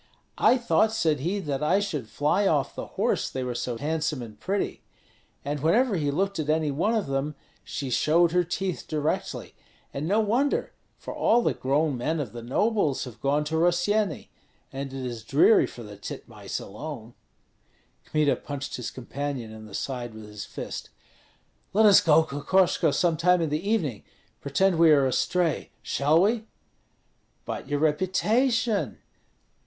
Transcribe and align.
'I 0.39 0.57
thought,' 0.57 0.91
said 0.91 1.19
he, 1.19 1.37
'that 1.37 1.61
I 1.61 1.79
should 1.79 2.09
fly 2.09 2.47
off 2.47 2.73
the 2.73 2.87
horse, 2.97 3.29
they 3.29 3.43
were 3.43 3.53
so 3.53 3.77
handsome 3.77 4.23
and 4.23 4.39
pretty.' 4.39 4.81
And 5.45 5.59
whenever 5.59 5.95
he 5.95 6.09
looked 6.09 6.39
at 6.39 6.49
any 6.49 6.71
one 6.71 6.95
of 6.95 7.05
them 7.05 7.35
she 7.63 7.91
showed 7.91 8.31
her 8.31 8.43
teeth 8.43 8.85
directly. 8.87 9.53
And 9.93 10.07
no 10.07 10.19
wonder! 10.19 10.73
for 10.97 11.13
all 11.13 11.43
the 11.43 11.53
grown 11.53 11.99
men 11.99 12.19
of 12.19 12.33
the 12.33 12.41
nobles 12.41 13.03
have 13.03 13.21
gone 13.21 13.43
to 13.43 13.57
Rossyeni, 13.57 14.29
and 14.73 14.91
it 14.91 15.05
is 15.05 15.23
dreary 15.23 15.67
for 15.67 15.83
the 15.83 15.97
titmice 15.97 16.59
alone." 16.59 17.13
Kmita 18.05 18.37
punched 18.37 18.77
his 18.77 18.89
companion 18.89 19.51
in 19.53 19.67
the 19.67 19.75
side 19.75 20.15
with 20.15 20.25
his 20.27 20.45
fist. 20.45 20.89
"Let 21.73 21.85
us 21.85 22.01
go, 22.01 22.23
Kokoshko, 22.23 22.89
some 22.89 23.17
time 23.17 23.39
in 23.39 23.51
the 23.51 23.69
evening, 23.69 24.01
pretend 24.39 24.79
we 24.79 24.89
are 24.89 25.05
astray, 25.05 25.69
shall 25.83 26.19
we?" 26.23 26.47
"But 27.45 27.67
your 27.67 27.77
reputation?" 27.81 28.97